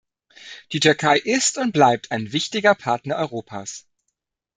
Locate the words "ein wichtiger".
2.11-2.73